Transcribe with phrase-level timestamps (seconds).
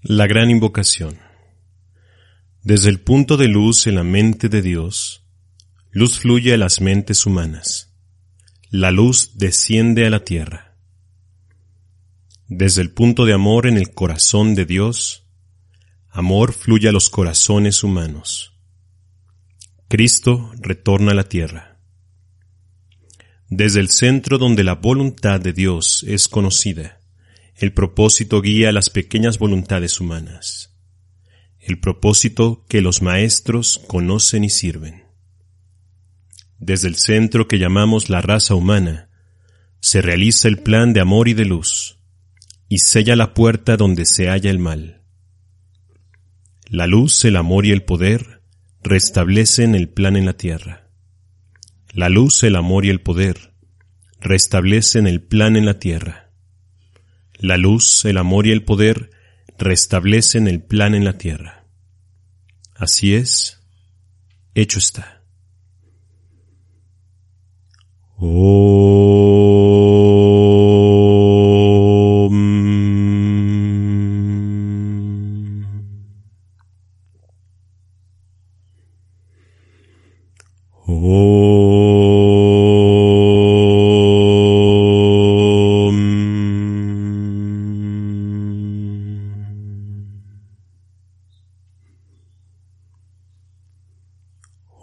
[0.00, 1.18] La gran invocación.
[2.62, 5.26] Desde el punto de luz en la mente de Dios,
[5.90, 7.96] luz fluye a las mentes humanas.
[8.70, 10.76] La luz desciende a la tierra.
[12.46, 15.26] Desde el punto de amor en el corazón de Dios,
[16.10, 18.52] amor fluye a los corazones humanos.
[19.88, 21.80] Cristo retorna a la tierra.
[23.48, 26.97] Desde el centro donde la voluntad de Dios es conocida,
[27.58, 30.76] el propósito guía las pequeñas voluntades humanas.
[31.58, 35.08] El propósito que los maestros conocen y sirven.
[36.60, 39.10] Desde el centro que llamamos la raza humana,
[39.80, 41.98] se realiza el plan de amor y de luz,
[42.68, 45.02] y sella la puerta donde se halla el mal.
[46.66, 48.42] La luz, el amor y el poder
[48.84, 50.92] restablecen el plan en la tierra.
[51.92, 53.52] La luz, el amor y el poder
[54.20, 56.27] restablecen el plan en la tierra.
[57.38, 59.10] La luz, el amor y el poder
[59.58, 61.64] restablecen el plan en la tierra.
[62.74, 63.60] Así es,
[64.54, 65.22] hecho está.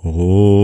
[0.08, 0.55] Oh.